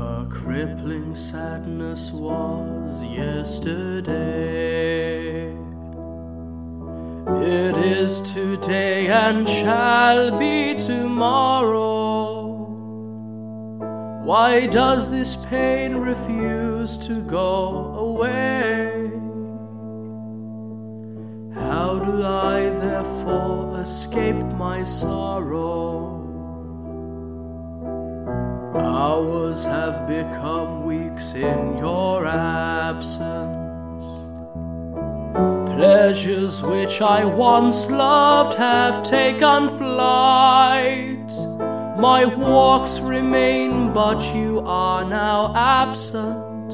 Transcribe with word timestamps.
A 0.00 0.26
crippling 0.30 1.14
sadness 1.14 2.10
was 2.10 3.02
yesterday. 3.02 4.10
It 7.42 7.76
is 7.76 8.22
today 8.32 9.08
and 9.08 9.46
shall 9.46 10.38
be 10.38 10.74
tomorrow. 10.74 12.46
Why 14.24 14.68
does 14.68 15.10
this 15.10 15.36
pain 15.44 15.96
refuse 15.96 16.96
to 17.06 17.20
go 17.20 17.94
away? 18.08 19.10
How 21.52 21.98
do 21.98 22.24
I 22.24 22.70
therefore 22.80 23.78
escape 23.80 24.46
my 24.56 24.82
sorrow? 24.82 26.29
Hours 29.20 29.64
have 29.66 30.08
become 30.08 30.86
weeks 30.86 31.34
in 31.34 31.76
your 31.76 32.24
absence. 32.26 34.02
Pleasures 35.76 36.62
which 36.62 37.02
I 37.02 37.26
once 37.26 37.90
loved 37.90 38.56
have 38.56 39.02
taken 39.02 39.68
flight. 39.76 41.30
My 41.98 42.24
walks 42.24 42.98
remain, 43.00 43.92
but 43.92 44.22
you 44.34 44.60
are 44.60 45.04
now 45.04 45.52
absent. 45.54 46.70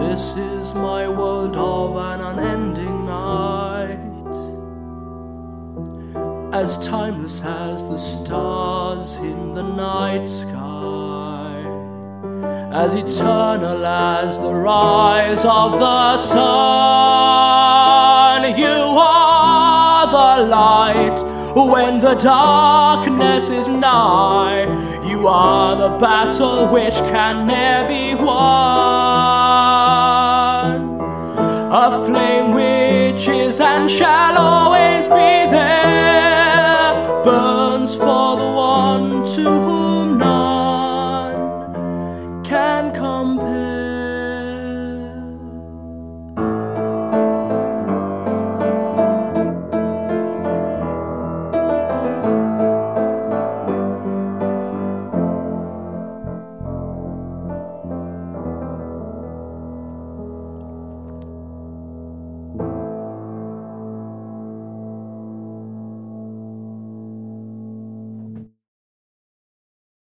This 0.00 0.34
is 0.34 0.72
my 0.72 1.10
world 1.10 1.56
of 1.56 1.96
an 1.96 2.20
unending 2.22 3.04
night 3.04 4.10
as 6.52 6.78
timeless 6.84 7.40
as 7.42 7.84
the 7.84 7.96
stars 7.96 9.14
in 9.16 9.54
the 9.54 9.62
night 9.62 10.26
sky, 10.26 11.62
as 12.72 12.92
eternal 12.94 13.86
as 13.86 14.36
the 14.40 14.52
rise 14.52 15.44
of 15.44 15.78
the 15.78 16.16
sun. 16.16 16.40
You 18.58 18.66
are 18.98 20.06
the 20.10 20.42
light 20.48 21.22
when 21.54 22.00
the 22.00 22.14
darkness 22.14 23.48
is 23.48 23.68
nigh. 23.68 24.64
You 25.08 25.28
are 25.28 25.76
the 25.76 25.90
battle 25.98 26.66
which 26.66 26.94
can 27.12 27.46
ne'er 27.46 27.86
be 27.86 28.16
won. 28.16 28.30
A 31.72 32.04
flame 32.06 32.54
which 32.54 33.28
is 33.28 33.60
and 33.60 33.88
shall 33.88 34.36
always 34.36 35.06
be 35.06 35.46
there 35.54 36.19